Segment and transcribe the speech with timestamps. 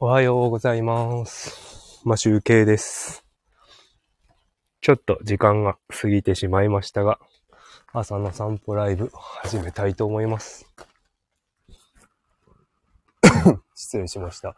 [0.00, 2.00] おはようございます。
[2.04, 3.24] ま、集計です。
[4.80, 7.18] ちょっと時間が過ぎてしまいましたが、
[7.92, 10.72] 朝の散歩ライブ始めたいと思います。
[13.74, 14.54] 失礼しました。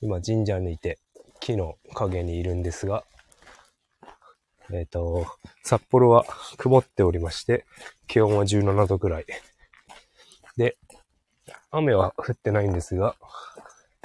[0.00, 0.98] 今神社にいて
[1.38, 3.04] 木の陰にいるんですが、
[4.72, 5.28] えっ、と、
[5.62, 6.24] 札幌は
[6.56, 7.66] 曇っておりまして、
[8.08, 9.26] 気温は17度くらい。
[10.56, 10.76] で、
[11.70, 13.14] 雨は降ってないんですが、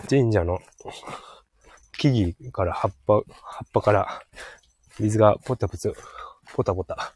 [0.10, 0.60] 神社の
[1.98, 4.22] 木々から葉っぱ、葉っぱから
[5.00, 5.90] 水がポタポタ、
[6.54, 7.14] ポタポタ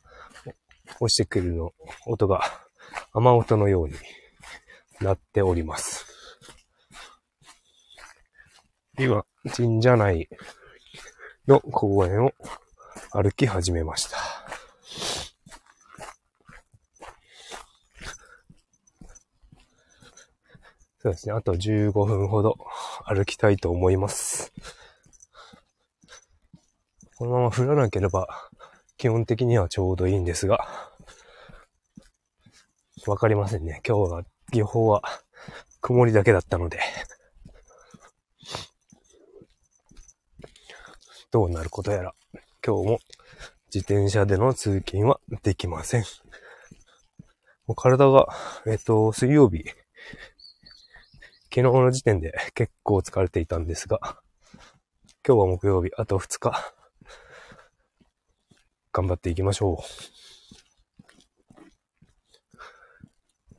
[1.00, 1.74] 落ちてくるの
[2.05, 2.41] 音が
[3.14, 3.94] 雨音のように
[5.00, 6.05] なっております。
[9.00, 10.27] 今、神社内
[11.48, 12.34] の公園を
[13.12, 14.18] 歩き始めました。
[21.00, 21.34] そうですね。
[21.34, 22.58] あと15分ほど
[23.14, 24.54] 歩きたいと思います。
[27.18, 28.30] このまま降らなければ、
[28.96, 30.66] 基本的にはちょうどいいんですが、
[33.05, 33.82] わかりませんね。
[33.85, 35.04] 今日は、予報は
[35.82, 36.80] 曇りだけだったので、
[41.32, 42.16] どうなることやら、
[42.66, 43.00] 今日も
[43.74, 46.04] 自転車での通勤はできません。
[47.68, 48.28] もう体が、
[48.66, 49.66] えっ、と、水曜日、
[51.54, 53.99] 昨日の時点で結構疲れていたんですが、
[55.27, 56.74] 今日は木曜日、あと2日、
[58.94, 59.84] 頑張っていきましょう。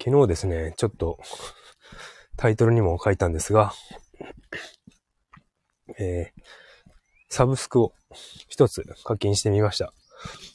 [0.02, 1.18] 昨日ですね、ちょっと
[2.38, 3.74] タイトルにも書いたんですが、
[5.98, 6.42] えー、
[7.28, 7.92] サブスクを
[8.48, 9.92] 一つ課金してみました。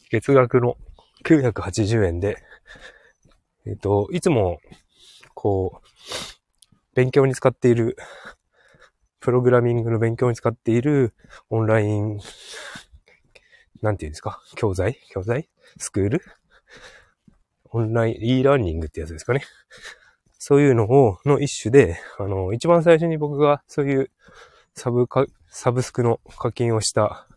[0.09, 0.75] 月額の
[1.23, 2.43] 980円で、
[3.67, 4.59] えっ、と、いつも、
[5.35, 6.36] こう、
[6.97, 7.95] 勉強に使っている、
[9.19, 11.13] プログラミングの勉強に使っている
[11.51, 12.19] オンライン、
[13.83, 14.41] なんていうんですか？
[14.55, 14.99] 教材？
[15.11, 15.47] 教材？
[15.77, 16.23] スクール？
[17.65, 19.43] オンライン、e ラーニングってやつですかね。
[20.39, 24.11] そういうのを、の一種で、あの、一番最初に僕がそういう
[24.73, 27.27] サブか、サブスクの課金をした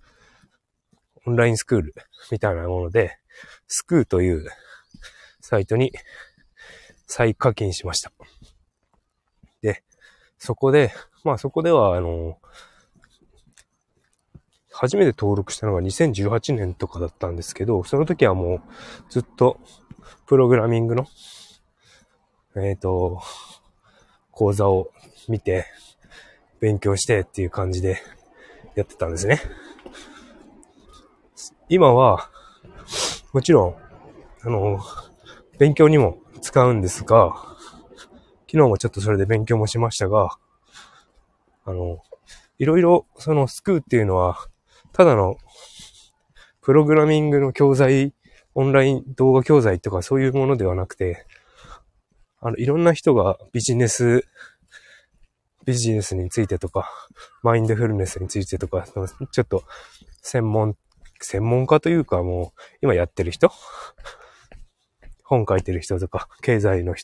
[1.27, 1.95] オンラインスクール
[2.33, 3.19] みたいなもので、
[3.69, 4.49] スクーという
[5.43, 5.93] サイトに
[7.07, 8.11] 再課金しました。
[10.41, 10.91] そこで、
[11.23, 12.39] まあそこでは、あの、
[14.73, 18.61] 初めて登録したのが2018年とかだったんですけど、その時はもう
[19.11, 19.61] ずっと
[20.27, 21.07] プログラミングの、
[22.57, 23.21] えっ、と、
[24.31, 24.91] 講座を
[25.29, 25.67] 見て、
[26.59, 28.03] 勉強してっていう感じで
[28.75, 29.41] やってたんですね。
[31.69, 32.31] 今は、
[33.35, 33.77] もちろん、
[34.43, 34.81] あの、
[35.59, 37.50] 勉強にも使うんですが、
[38.51, 40.37] 昨日もちょっとそれで勉強もしましたが、
[41.65, 42.03] あの、
[42.59, 44.39] いろいろ、そのスクーっていうのは、
[44.93, 45.37] ただの、
[46.61, 48.13] プログラミングの教材、
[48.57, 51.27] オンライン動画教材とかそういうものではなくて、
[52.41, 54.27] あの、いろんな人がビジネス、
[55.65, 56.91] ビジネスについてとか、
[57.45, 58.85] マインドフルネスについてとか、
[59.31, 59.63] ちょっと
[60.23, 60.77] 専門、
[61.21, 63.53] 専門家というかもう、今やってる人？
[65.23, 66.97] 本書いてる人とか、経済の、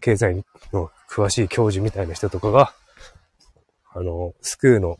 [0.00, 2.74] 経済の詳しい教授みたいな人とかが、
[3.92, 4.98] あの、スクーの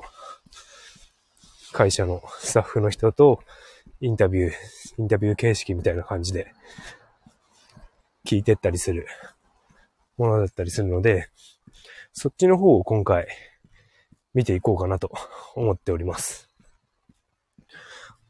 [1.73, 3.41] 会社のスタッフの人と
[4.01, 4.53] インタビュー、
[4.99, 6.53] インタビュー形式みたいな感じで
[8.27, 9.07] 聞いてったりする
[10.17, 11.29] ものだったりするので、
[12.13, 13.29] そっちの方を今回
[14.35, 15.11] 見ていこうかなと
[15.55, 16.49] 思っております。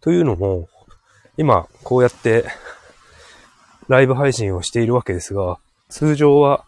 [0.00, 0.68] というのも、
[1.36, 2.44] 今こうやって
[3.88, 5.58] ライブ配信をしているわけですが、
[5.90, 6.64] 通常は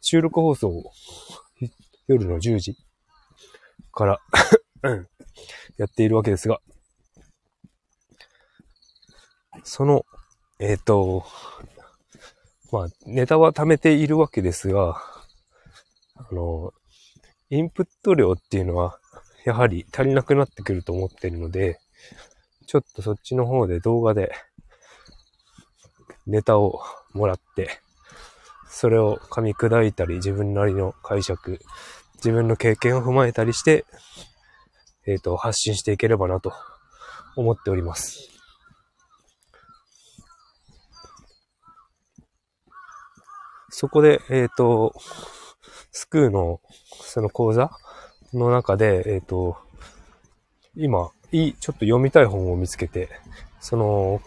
[0.00, 0.92] 収録放送を
[2.08, 2.74] 夜の10時
[3.92, 4.20] から
[5.76, 6.60] やっているわけですが、
[9.62, 10.06] その、
[10.58, 11.26] えっ、と、
[12.72, 15.02] まあ、ネタは貯めているわけですが、
[16.14, 16.72] あの、
[17.50, 18.98] インプット量っていうのは、
[19.44, 21.78] やはり足りなくなってくると思っているので、
[22.66, 24.32] ちょっとそっちの方で動画で
[26.26, 26.80] ネタを
[27.16, 27.80] もらって、
[28.68, 31.58] それを噛み砕いたり、自分なりの解釈、
[32.16, 33.84] 自分の経験を踏まえたりして、
[35.06, 36.52] えっ、と、発信していければなと
[37.36, 38.28] 思っております。
[43.70, 44.94] そこで、えっ、と、
[45.92, 46.60] スクーの、
[47.02, 47.70] その講座
[48.32, 49.56] の中で、えっ、と、
[50.74, 53.08] 今、いい、ちょっと読みたい本を見つけて、
[53.60, 54.20] その、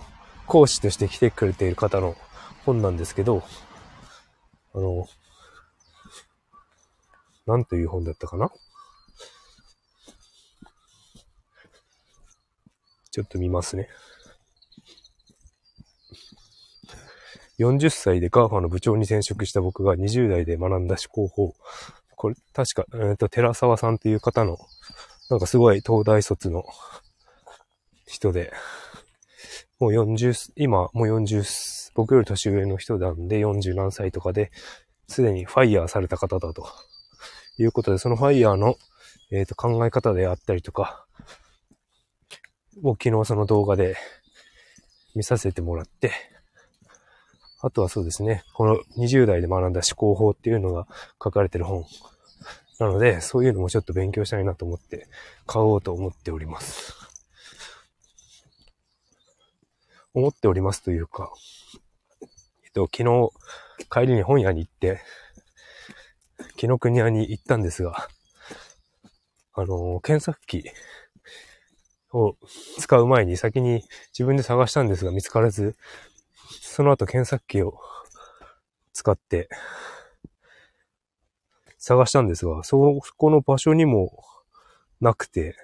[0.47, 2.15] 講師として来てくれている方の
[2.69, 3.44] 本なんですけど、
[4.75, 5.07] あの、
[7.48, 8.51] なんという本だったかな？
[13.12, 13.89] ちょっと見ますね。
[17.57, 21.56] 40歳で GAFA の部長に転職した僕が20代で学んだ思考法。
[22.15, 24.57] これ、確か、えっ、ー、と、寺沢さんという方の、
[25.31, 26.63] なんかすごい東大卒の
[28.06, 28.54] 人で、
[29.80, 34.52] もう40、今、もう40、僕より年上の人なんで40何歳とかで、
[35.08, 36.68] すでにファイヤーされた方だと
[37.58, 38.76] いうことで、そのファイヤーの、
[39.31, 41.06] えっ、ー、と、考え方であったりとか、
[42.81, 43.96] もう昨日その動画で
[45.16, 46.12] 見させてもらって、
[47.62, 50.88] あとはそうですね、この20代で学んだ思考法っていうのが
[51.24, 51.86] 書かれてる本。
[52.80, 55.08] なので、そういうのもちょっと勉強したいなと思って
[55.46, 56.99] 買おうと思っております。
[60.14, 61.32] 思っておりますというか、
[62.64, 63.30] えっと、昨日
[63.90, 65.02] 帰りに本屋に行って、
[66.56, 68.08] 紀ノ国屋に行ったんですが、
[69.54, 70.64] あの、検索機
[72.12, 72.36] を
[72.78, 73.84] 使う前に先に
[74.14, 75.76] 自分で探したんですが見つからず、
[76.62, 77.80] その後検索機を
[78.94, 79.50] 使って
[81.78, 84.24] 探したんですが、そこの場所にも
[85.02, 85.56] なくて、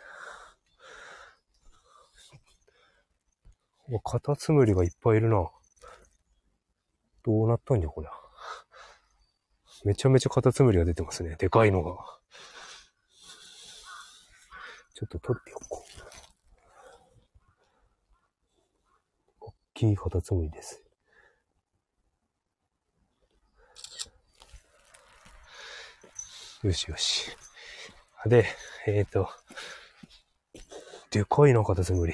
[4.04, 5.50] カタツムリがいっぱいいるな。
[7.24, 8.12] どうなったんや、こりゃ。
[9.84, 11.36] めちゃめちゃカタツムリが出てますね。
[11.38, 11.96] でかいのが。
[14.96, 15.86] ちょっと取っておこ
[19.42, 19.46] う。
[19.48, 20.82] 大きいカタツムリです。
[26.64, 27.30] よしよし。
[28.26, 28.46] で、
[28.88, 29.30] えっ、ー、と、
[31.12, 32.14] でかいな、カタツムリ。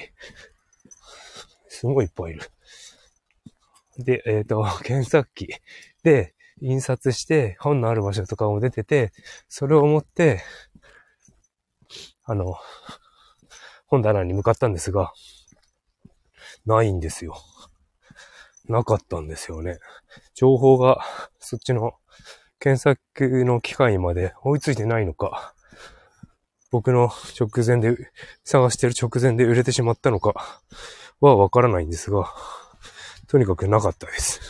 [1.82, 2.42] すごいいっぱいいる。
[3.98, 5.48] で、えっ、ー、と、 検索機
[6.04, 9.12] で印刷して本のある場所とかも出てて、
[9.48, 10.44] それを持って、
[12.22, 12.54] あの、
[13.86, 15.12] 本棚に向かったんですが、
[16.64, 17.34] ないんですよ。
[18.68, 19.80] なかったんですよね。
[20.34, 21.00] 情報が
[21.40, 21.94] そっちの
[22.60, 25.52] 検索の機械まで追いついてないのか、
[26.70, 28.12] 僕の直前で、
[28.44, 30.62] 探してる直前で売れてしまったのか
[31.26, 32.32] はわからないんですが、
[33.28, 34.40] とにかくなかったです。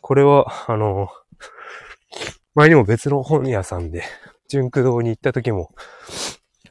[0.00, 1.08] これは、あの、
[2.54, 4.04] 前にも別の本屋さんで、
[4.48, 5.74] 純駆堂に行った時も、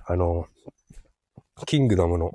[0.06, 0.48] あの、
[1.66, 2.32] キングダムの、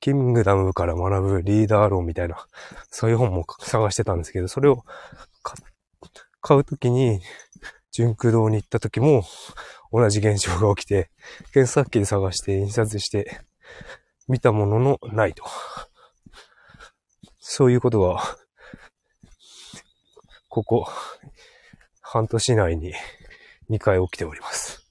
[0.00, 2.46] キングダムから学ぶリーダー論みたいな、
[2.90, 4.84] そういう本も探してたんですけど、それを
[6.40, 7.20] 買うときに、
[7.90, 9.24] 純駆動に行った時も、
[9.90, 11.10] 同じ現象が起きて、
[11.54, 13.40] 検索機で探して印刷して、
[14.28, 15.44] 見たもののないと。
[17.40, 18.22] そういうことが、
[20.48, 20.86] ここ、
[22.00, 22.94] 半年内に
[23.70, 24.86] 2回起きております。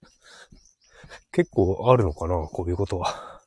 [1.32, 3.40] 結構あるのかなこういうことは。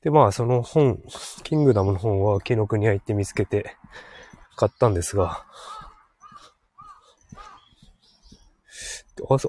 [0.00, 1.02] で、まあ、その本、
[1.42, 3.76] キングダムの本は、紀ノ国屋行って見つけて、
[4.56, 5.44] 買ったんですが、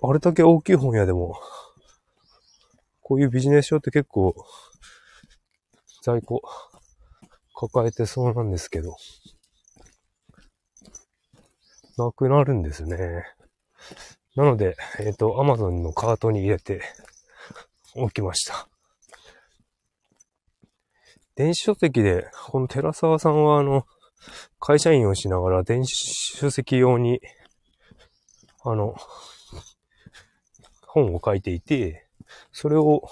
[0.02, 1.40] あれだけ大きい本屋でも、
[3.07, 4.36] こういうビジネス書って結構、
[6.04, 6.42] 在庫
[7.56, 8.98] 抱えてそうなんですけど、
[11.98, 13.24] なくなるんですね。
[14.36, 16.82] なので、えっ、ー、と、アマゾンのカートに入れて
[17.96, 18.67] 置きました。
[21.36, 23.86] 電子書籍で、この寺沢さんはあの、
[24.60, 25.96] 会社員をしながら電子
[26.36, 27.22] 書籍用に、
[28.65, 28.98] あの、
[30.82, 32.07] 本を書いていて、
[32.51, 33.07] それを、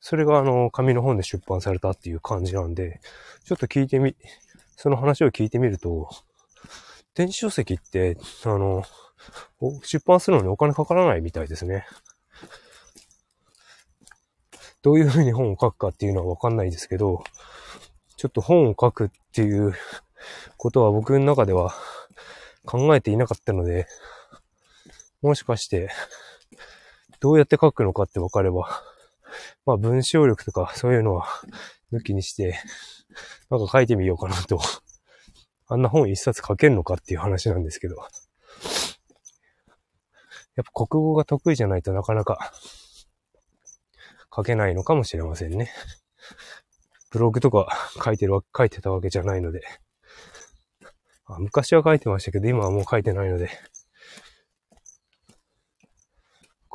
[0.00, 3.00] それがあの、紙の本で出版されたっていう感じなんで、
[3.44, 4.16] ちょっと聞いてみ、
[4.76, 6.08] その話を聞いてみると、
[7.14, 8.84] 電子書籍って、あの、
[9.82, 11.86] 出版するのにお金かからないみたいですね。
[14.82, 17.22] どういうふうに本を書くかっていうのはわかんないですけど、
[18.16, 19.74] ちょっと本を書くっていう
[20.56, 21.74] ことは僕の中では
[22.64, 23.86] 考えていなかったので、
[25.22, 25.90] もしかして、
[27.20, 28.68] どうやって書くのかって分かれば、
[29.66, 31.26] まあ文章力とかそういうのは
[31.92, 32.58] 抜きにして、
[33.50, 34.60] なんか書いてみようかなと。
[35.68, 37.96] あんな本一冊書けるのかっていう話なんですけど。
[40.56, 42.52] やっぱ国語が得意じゃないとなかなか
[44.34, 45.70] 書けないのかもしれませんね。
[47.10, 47.68] ブログとか
[48.04, 49.62] 書いてるわ、書いてたわけじゃないので。
[51.26, 53.50] あ昔は書いてましたけど、今はもう書いてないので。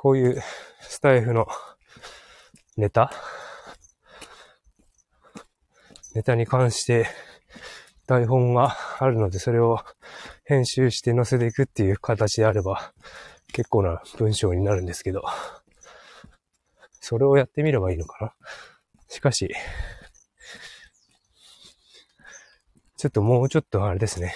[0.06, 0.44] こういう
[0.82, 1.48] スタイフの
[2.78, 3.12] ネタ？
[6.14, 7.08] ネタに関して
[8.06, 9.80] 台本があるので、それを
[10.44, 12.94] 編集して載せていくっていう形であれば、
[13.52, 15.24] 結構な文章になるんですけど、
[17.02, 18.34] それをやってみればいいのかな？
[19.10, 19.56] しかし、
[22.96, 24.36] ちょっともうちょっとあれですね。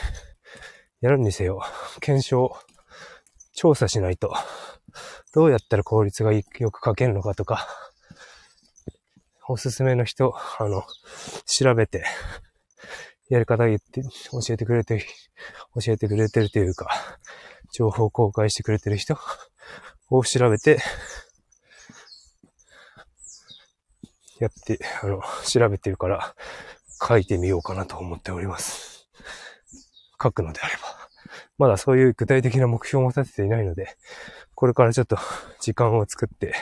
[0.99, 1.61] やるにせよ、
[1.99, 2.57] 検証、
[3.53, 4.33] 調査しないと、
[5.33, 7.67] どうやったら効率がよく書けるのかとか、
[9.47, 10.83] おすすめの人、あの、
[11.45, 12.03] 調べて、
[13.29, 15.05] やり方言って、教えてくれて、
[15.83, 16.89] 教えてくれてるというか、
[17.71, 19.17] 情報公開してくれてる人
[20.09, 20.79] を調べて、
[24.39, 26.35] やって、あの、調べてるから、
[27.07, 29.07] 書いてみようかなと思っております。
[30.21, 30.98] 書くのであれば。
[31.59, 33.95] まだそういう具体的な目標も立てていないので、
[34.55, 35.17] これからちょっと
[35.59, 36.55] 時間を作って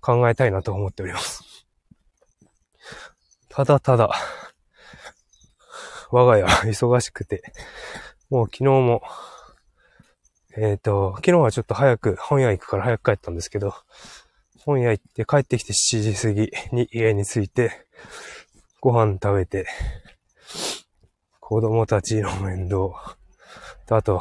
[0.00, 1.66] 考えたいなと思っております。
[3.50, 4.10] ただただ、
[6.10, 7.42] 我が家忙しくて、
[8.30, 9.02] もう昨日も、
[10.56, 13.74] えっ、ー、と、昨日はちょっと早く本屋行くから早く帰ったんですけど、
[14.64, 17.86] 本屋行って帰ってきて7時過ぎに家に着いて、
[18.80, 19.66] ご飯食べて、
[21.40, 23.16] 子供たちの面倒、
[23.88, 24.20] あと、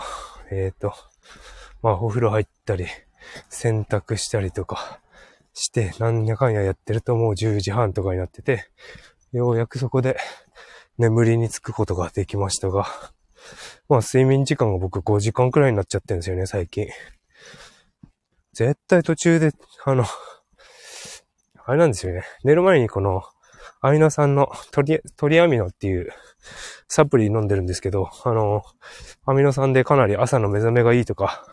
[0.52, 0.94] えっ、ー、と、
[1.82, 2.86] まあお風呂入ったり、
[3.50, 5.00] 洗濯したりとか
[5.54, 8.68] して、なんやかんややってるともう10時半とかになってて、
[9.32, 10.18] ようやくそこで
[10.98, 12.86] 眠りにつくことができましたが、
[13.90, 16.88] まあ睡眠時間が僕5時間くらいになっちゃってるんですよね、最近。
[18.54, 19.52] 絶対途中で、
[19.84, 20.06] あの、
[21.66, 22.24] あれなんですよね。
[22.44, 23.24] 寝る前にこの、
[23.82, 26.12] アミノ酸のトリ、トリアミノっていう
[26.88, 28.64] サプリ飲んでるんですけど、あの、
[29.26, 31.46] アミノ酸でかなり朝の目覚めがいいとか、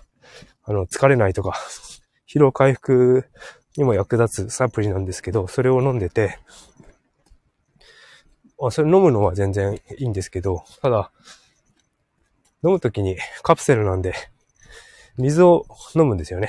[0.65, 1.59] あの、疲れないとか、
[2.29, 3.27] 疲労回復
[3.77, 6.39] にも役立つサプリなんですけど、それを飲んでて、
[8.61, 11.11] あ、それ飲むのは全然いいんですけど、ただ、
[12.65, 14.15] 飲むときにカプセルなんで、
[15.19, 16.49] 水を飲むんですよね。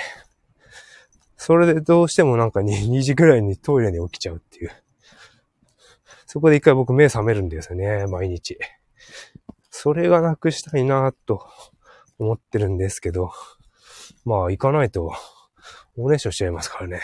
[1.36, 4.72] それでどうしてもなんか 2, 2時ぐらいにトイレに起きちゃうっていう。
[6.34, 8.58] そこで一回僕目覚めるんですよね、毎日。
[9.70, 11.46] それがなくしたいなと
[12.18, 13.32] 思ってるんですけど、
[14.26, 15.14] まあ行かないと、
[15.96, 17.02] おねしょしちゃいますからね。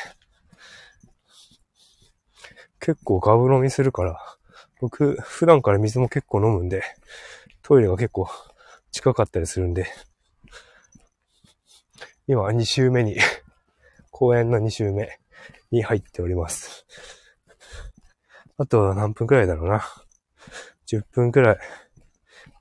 [2.79, 4.19] 結構ガブ飲みするから、
[4.81, 6.81] 僕、普段から水も結構飲むんで、
[7.61, 8.27] トイレが結構
[8.89, 9.85] 近かったりするんで、
[12.25, 13.15] 今2週目に
[14.09, 15.19] 公園の2週目
[15.69, 16.87] に入っております。
[18.61, 19.81] あと何分くらいだろうな。
[20.85, 21.57] 10分くらい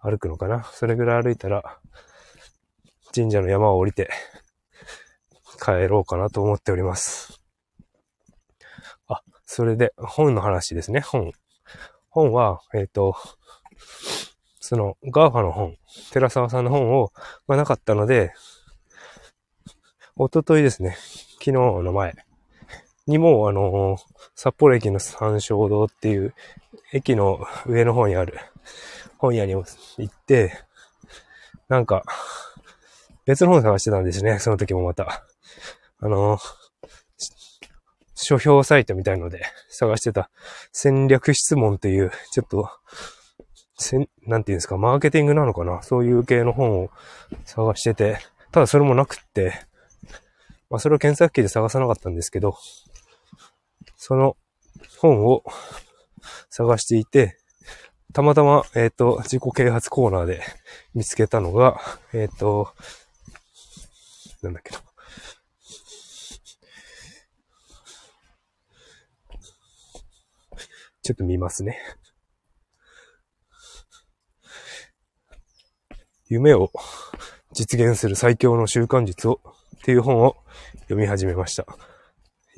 [0.01, 0.63] 歩くのかな。
[0.73, 1.81] それぐらい歩いたら、
[3.13, 4.09] 神社の山を降りて
[5.61, 7.43] 帰ろうかなと思っております。
[9.09, 11.01] あ、それで本の話ですね。
[11.01, 11.33] 本。
[12.11, 13.17] 本は、えっ、ー、と、
[14.61, 15.77] その、 GAFA の本、
[16.13, 17.13] 寺沢さんの本を、
[17.49, 18.33] ま、なかったので、
[20.15, 20.97] おとといですね、
[21.41, 22.15] 昨日の前
[23.09, 24.01] にも、あのー、
[24.35, 26.35] 札幌駅の三省堂っていう
[26.93, 28.39] 駅の上の方にある
[29.17, 29.65] 本屋に行
[30.05, 30.53] って、
[31.69, 32.03] なんか、
[33.25, 35.25] 別の本探してたんですね、その時もまた。
[36.01, 36.41] あのー、
[38.15, 40.29] 書評サイトみたいので探してた
[40.73, 42.69] 戦略質問という、ちょっと、
[43.77, 46.91] せん、なんていうんですか、マーケティングなのかなそういう系の本を
[47.47, 48.19] 探してて、
[48.53, 49.55] ただそれもなくって、
[50.71, 52.57] まあそれを検索機で探さなかったんですけど、
[54.09, 54.39] その
[55.01, 55.45] 本を
[56.49, 57.37] 探していて、
[58.15, 60.41] たまたま、えっ、ー、と、自己啓発コーナーで
[60.95, 61.79] 見つけたのが、
[62.15, 62.73] えっ、ー、と、
[64.41, 64.83] なんだっけな。
[71.03, 71.79] ちょっと見ますね。
[76.31, 76.71] 夢を
[77.53, 80.35] 実現する最強の習慣術をっていう本を
[80.85, 81.67] 読み始めました。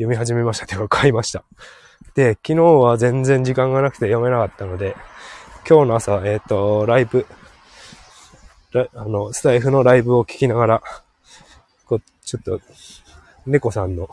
[0.00, 1.44] 読み始めましたっていうか買いました。
[2.14, 4.96] で、昨日は全然時間がなくて読めなかったので、
[5.68, 7.26] 今日の朝、えっ、ー、と、ライブ、
[8.94, 10.82] あの、スタイフのライブを聞きながら、
[11.84, 12.60] こう、ちょっと、
[13.44, 14.08] 猫さんの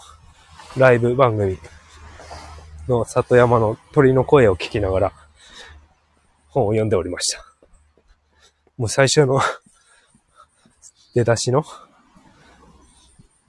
[0.75, 1.58] ライブ番組
[2.89, 5.13] の里山の鳥の声を聞きながら
[6.50, 7.46] 本を読んでおりました。
[8.77, 9.39] もう最初の
[11.15, 11.63] 出だしの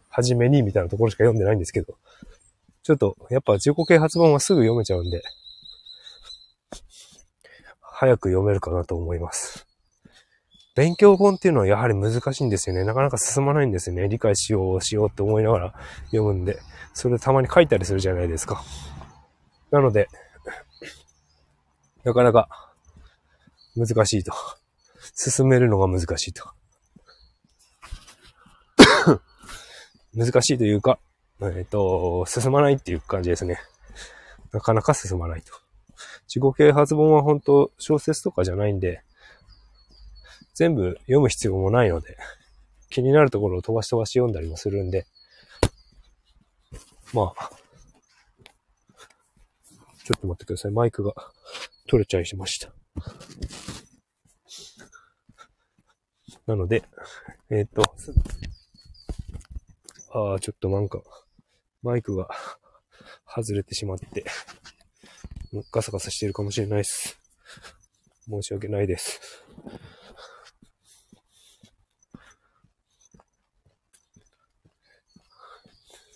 [0.09, 1.95] 初めにみたいなところしか読んでないんですけど、
[2.89, 5.23] ちょっとやっぱ自己啓発本はすぐ読めちゃうんで、
[7.83, 9.67] 早く読めるかなと思います。
[10.75, 12.85] 勉強本っていうのはやはり難しいんですよね。
[12.85, 14.09] なかなか進まないんですよね。
[14.09, 15.75] 理解しようしようって思いながら
[16.07, 16.61] 読むんで。
[16.95, 18.65] それたまに書いたりするじゃないですか。
[19.71, 20.09] なので、
[22.05, 22.49] なかなか
[23.77, 24.33] 難しいと。
[25.15, 26.49] 進めるのが難しいと。
[30.17, 30.99] 難しいというか、
[31.41, 33.59] えっ、と、進まないっていう感じですね。
[34.53, 35.53] なかなか進まないと。
[36.27, 39.03] 自己啓発本は本当小説とかじゃないんで、
[40.55, 42.17] 全部読む必要もないので、
[42.91, 45.07] 気になるところを飛ばし飛ばし読んだりもするんで、
[47.13, 47.51] まあ、
[50.05, 50.73] ちょっと待ってください。
[50.73, 51.13] マイクが
[51.87, 52.73] 取れちゃいました。
[56.47, 56.83] なので、
[57.51, 57.83] えっ、と、
[60.13, 61.03] ああ、ちょっとなんか、
[61.83, 62.29] マイクが
[63.27, 64.25] 外れてしまって、
[65.73, 67.19] ガサガサしてるかもしれないです。
[68.29, 69.21] 申し訳ないです。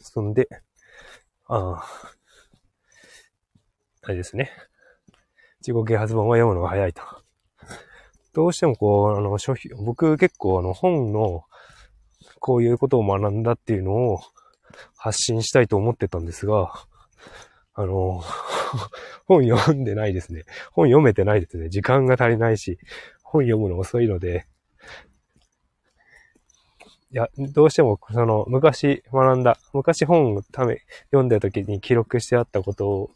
[0.03, 0.49] そんで、
[1.47, 1.85] ああ、
[4.03, 4.51] あれですね。
[5.61, 7.03] 自己啓発本は読むのが早いと。
[8.35, 11.45] どうしてもこう、あの、書費、僕結構あの本の
[12.41, 14.21] こういうことを学んだっていうのを
[14.97, 16.73] 発信したいと思ってたんですが、
[17.75, 18.23] あの、
[19.27, 20.45] 本読んでないですね。
[20.73, 21.69] 本読めてないですね。
[21.69, 22.79] 時間が足りないし、
[23.23, 24.47] 本読むの遅いので、
[27.13, 33.11] いや、どうしても、その、昔学んだ、昔本をため、読んだ時に記録してあったことを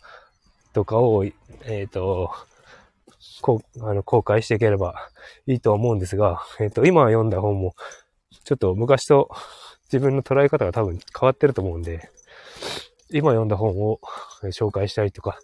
[0.77, 2.31] とかを、えっ、ー、と、
[3.41, 5.09] こう、あの、公開していければ
[5.47, 7.75] いいと思うんですが、えっ、ー、と、今読んだ本も、
[8.45, 9.31] ちょっと昔と
[9.93, 12.11] 自分の捉え方が多分変わってると思うんで、
[13.11, 14.01] 今読んだ本を
[14.45, 15.39] 紹介したいとか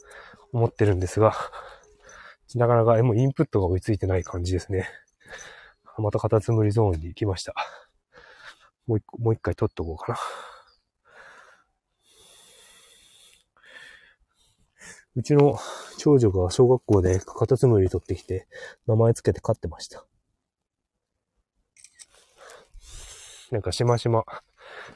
[0.53, 1.35] 思ってるんですが、
[2.55, 4.89] なかなかもうインプットが追いついてない感じですね。
[5.99, 7.55] またカタツムリゾーンに行きました。
[8.87, 10.19] もう一個、もう一回撮っとこうかな。
[15.15, 15.59] うちの
[15.99, 18.49] 長女が小学校でカタツムリ取ってきて
[18.87, 20.07] 名前つけて飼ってました。
[23.53, 24.25] なんかしましま、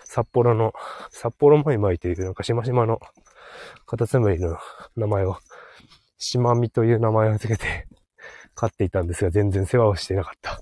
[0.02, 0.72] 札幌の、
[1.10, 3.00] 札幌マイマイというなんかしましまの
[3.84, 4.56] カタツムリの
[4.96, 5.36] 名前を、
[6.16, 7.86] しまみという名前をつけて
[8.54, 10.58] 飼っていたんですが、全然世話をしていなかった。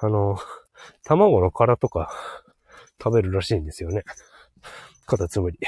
[0.00, 0.38] あの、
[1.04, 2.10] 卵の殻とか
[2.98, 4.02] 食べるらしいんですよね。
[5.04, 5.58] カタツムリ。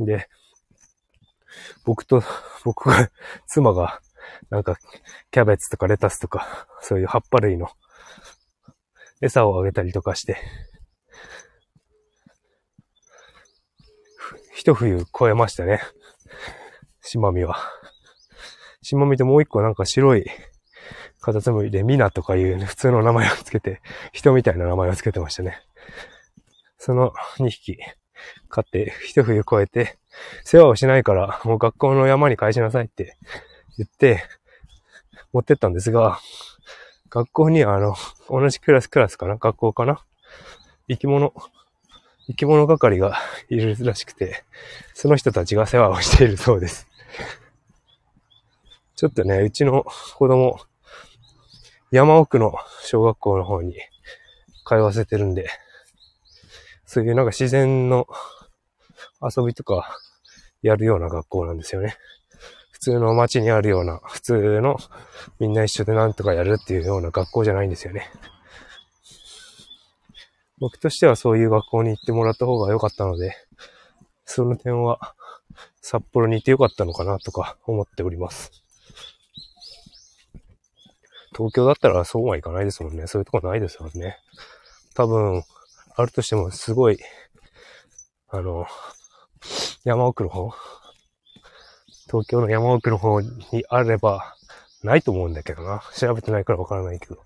[0.00, 0.28] で、
[1.84, 2.20] 僕と、
[2.64, 3.12] 僕が、
[3.46, 4.00] 妻が、
[4.50, 4.76] なんか、
[5.30, 7.70] キャベツとかレタスとか、そういう葉っぱ類の
[9.20, 10.36] 餌をあげたりとかして、
[14.54, 15.80] 一冬超えましたね。
[17.02, 17.56] 島見は。
[18.82, 20.26] 島見ともう一個なんか白い
[21.20, 23.80] カタツムリでミナとかいう、普通の名前をつけて、
[24.12, 25.60] 人みたいな名前をつけてましたね。
[26.78, 27.78] その2匹
[28.48, 29.98] 飼って一冬超えて、
[30.44, 33.16] 世話をしないからもう学校の山に返しなさいって
[33.76, 34.24] 言って、
[35.32, 36.18] 持ってったんですが、
[37.10, 37.94] 学校にはあの、
[38.28, 39.36] 同じクラスクラスかな？
[39.36, 40.00] 学校かな？
[40.88, 41.32] 生き物、
[42.26, 43.18] 生き物係が
[43.48, 44.44] いるらしくて、
[44.94, 46.86] その人たちが世話をしているそうです。
[48.96, 50.58] ちょっとね、うちの子供、
[51.90, 53.74] 山奥の小学校の方に
[54.66, 55.48] 通わせてるんで、
[56.84, 58.06] そういうなんか自然の
[59.22, 59.98] 遊びとか
[60.62, 61.96] やるような学校なんですよね。
[62.78, 64.78] 普通の街にあるような、普通の
[65.40, 68.08] みんな一緒でなんとかやるっていうような学校じゃないんですよね。
[70.58, 73.34] 僕としてはそういう学校に行ってもらった方が良かったので、
[74.24, 75.14] その点は
[75.80, 78.52] 札幌に行って良かったのかなとか思っております。
[81.36, 83.08] 東京だったらそうはいかないですもんね。
[83.08, 84.18] そういうとこないですもんね。
[84.94, 85.42] 多分、
[85.96, 86.98] あるとしてもすごい、
[88.28, 88.66] あの、
[89.84, 90.52] 山奥の方、
[92.10, 93.30] 東京の山奥の方に
[93.68, 94.34] あれば、
[94.82, 95.82] ないと思うんだけどな。
[95.94, 97.18] 調べてないからわからないけど。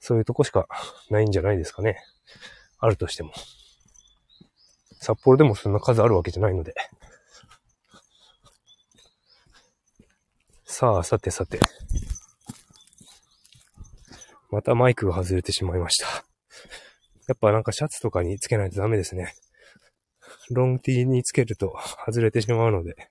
[0.00, 0.66] そういうとこしか
[1.10, 1.98] ないんじゃないですかね。
[2.78, 3.32] あるとしても。
[5.00, 6.74] 札幌でもそんな数あるわけじゃないので。
[10.64, 11.60] さあ、さてさて。
[14.50, 16.06] またマイクが外れてしまいました。
[17.26, 19.34] やっぱなんかシャツとかにつけないとダメですね。
[20.50, 23.10] ロングティーにつけると外れてしまうので。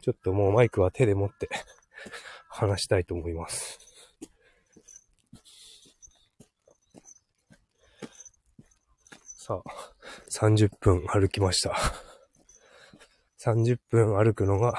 [0.00, 1.48] ちょっともうマイクは手で持って
[2.48, 3.78] 話したいと思います。
[9.16, 9.92] さあ、
[10.30, 11.76] 30分歩きました。
[13.38, 14.78] 30分歩くのが、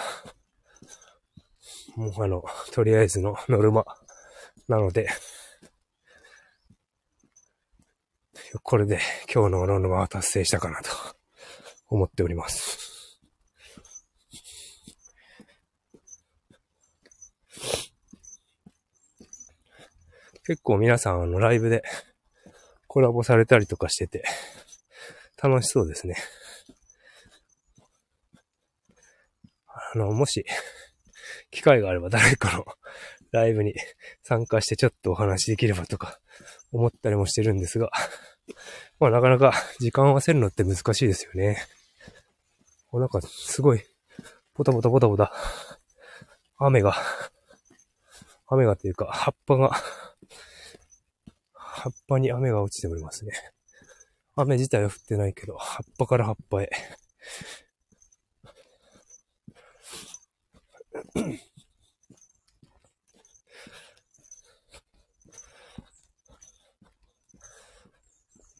[1.96, 3.86] もうあの、とりあえずのノルマ
[4.68, 5.10] なので、
[8.64, 9.00] これで
[9.34, 10.90] 今日のノルマは達成したかなと
[11.88, 12.81] 思っております。
[20.52, 21.82] 結構皆さんあのライブで
[22.86, 24.26] コラボされたりとかしてて、
[25.42, 26.18] 楽しそうですね。
[29.94, 30.46] あの、もし、
[31.52, 32.66] 機会があれば誰かの
[33.32, 33.76] ライブに
[34.24, 36.20] 参加してちょっとお話できればとか
[36.74, 37.90] 思ったりもしてるんですが、
[39.00, 41.60] まあなかなか時間を合わせるのって難しいですよね。
[42.92, 43.82] おなんかすごい、
[44.54, 45.32] ポタポタポタポタ、
[46.58, 46.94] 雨が、
[48.48, 49.72] 雨がっていうか葉っぱが、
[51.74, 53.32] 葉っぱに雨が落ちておりますね。
[54.36, 56.70] 雨自体は降ってないけど、葉っぱから葉っぱへ。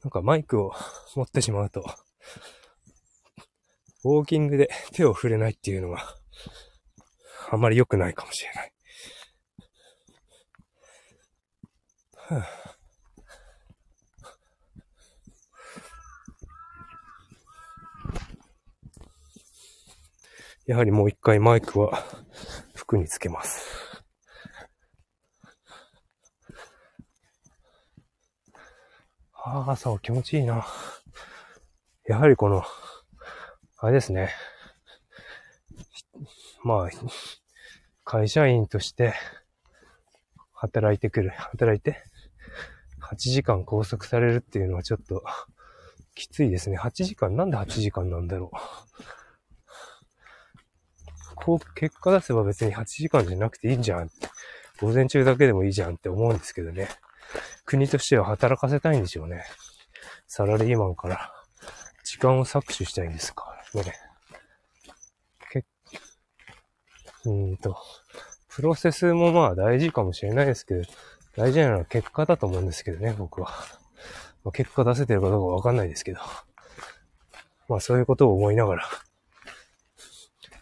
[0.04, 0.74] なんかマイクを
[1.16, 1.86] 持ってしまうと、
[4.04, 6.18] ウォーキングで手を触れないっていうのが、
[7.52, 8.74] あまり良くないかもしれない。
[12.16, 12.71] はあ
[20.72, 22.02] やはりもう一回マイクは
[22.74, 24.02] 服につけます。
[29.34, 30.66] ああ、朝は気持ちいいな。
[32.06, 32.64] やはりこの、
[33.80, 34.34] あれですね。
[36.64, 36.90] まあ、
[38.06, 39.14] 会社員として
[40.54, 42.02] 働いてくる、働いて、
[43.02, 45.22] 8時間拘束されるっていうのはちょっと
[46.16, 46.78] きついですね。
[46.78, 49.21] 8時間、なんで8時間なんだろう。
[51.44, 54.10] こう、結果出せば別に8時間じゃなくていいんじゃん。
[54.80, 56.88] 午前中だけでもいいじゃんって思うんですけどね。
[57.66, 59.44] 国としては働かせたいんでしょうね。
[60.28, 61.34] サラリーマンから
[62.04, 63.46] 時間を搾取したいんですか？
[63.74, 63.84] ね。
[65.52, 65.66] け
[67.26, 67.78] うんと、
[68.50, 70.84] プロセスもまあ大事かもしれないですけど、
[71.36, 73.50] 大事なのは結果だと思うんですけどね、僕は。
[74.44, 76.20] まあ、結果出せてるかどうかわかんないですけど。
[77.70, 78.90] まあそういうことを思いながら。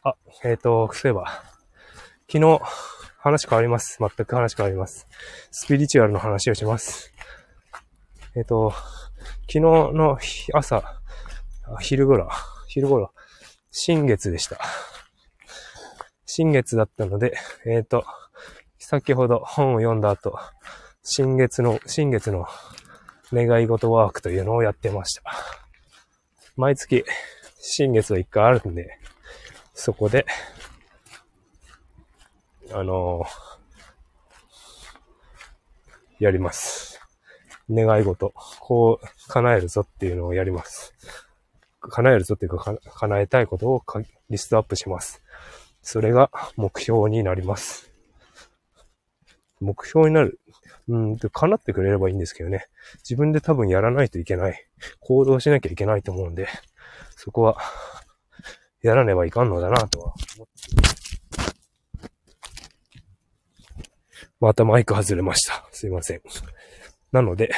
[0.09, 1.25] あ、えっ、ー、と、そういえば、
[2.31, 2.59] 昨日、
[3.17, 3.97] 話変わります。
[3.99, 5.07] 全く話変わります。
[5.51, 7.13] スピリチュアルの話をします。
[8.35, 8.71] えっ、ー、と、
[9.41, 10.17] 昨日の
[10.53, 10.83] 朝、
[11.81, 12.29] 昼頃、
[12.67, 13.11] 昼頃、
[13.71, 14.57] 新月でした。
[16.25, 18.05] 新月だったので、えっ、ー、と、
[18.79, 20.39] 先ほど本を読んだ後、
[21.03, 22.47] 新月の、新月の
[23.33, 25.23] 願い事ワークというのをやってました。
[26.55, 27.05] 毎月、
[27.61, 28.98] 新月は一回あるんで、
[29.81, 30.25] そこで、
[32.73, 36.99] あのー、やります。
[37.71, 38.33] 願い事。
[38.59, 40.93] こう、叶えるぞっていうのをやります。
[41.79, 43.81] 叶えるぞっていうか、叶えたいことを
[44.29, 45.23] リストアップします。
[45.81, 47.89] それが目標になります。
[49.61, 50.41] 目標になる。
[50.89, 52.67] うん、で、叶ってくれればいいんですけどね。
[52.95, 54.67] 自分で多分やらないといけない。
[54.99, 56.49] 行動しなきゃいけないと思うんで、
[57.15, 57.57] そこは、
[58.81, 60.89] やらねばいかんのだなとは思って
[64.39, 65.65] またマイク外れました。
[65.71, 66.21] すいません。
[67.11, 67.51] なので、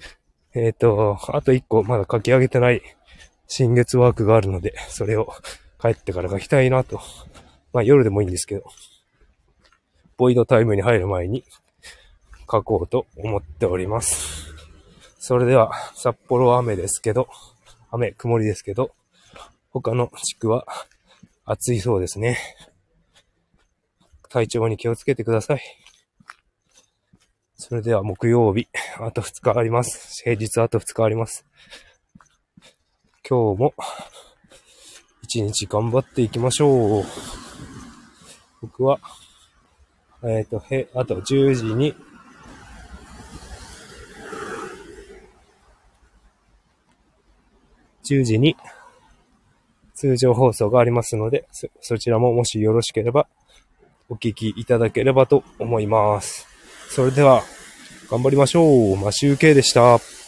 [0.54, 2.82] えっ、ー、と、あと一個まだ書き上げてない
[3.48, 5.32] 新月ワークがあるので、それを
[5.80, 7.00] 帰ってから書きたいなと。
[7.74, 8.64] まあ夜でもいいんですけど、
[10.16, 11.44] ボイドタイムに入る前に
[12.50, 14.54] 書こうと思っております。
[15.18, 17.28] それでは、札幌は雨ですけど、
[17.90, 18.92] 雨、曇りですけど、
[19.72, 20.66] 他の地区は
[21.46, 22.38] 暑いそうですね。
[24.28, 25.62] 体調に気をつけてください。
[27.56, 28.68] それでは木曜日、
[29.00, 30.22] あと2日あります。
[30.24, 31.46] 平日あと2日あります。
[33.26, 33.74] 今日も
[35.22, 37.04] 一日頑張っていきましょう。
[38.60, 39.00] 僕は、
[40.22, 41.94] えっ、ー、と、へ、あと10時に、
[48.04, 48.54] 10時に
[50.02, 53.28] 通常放送がありますので、そそちらももしよろしければ
[54.08, 56.48] お聞きいただければと思います。
[56.90, 57.44] それでは、
[58.10, 58.96] 頑張りましょう。
[58.96, 60.21] マシュウケイでした。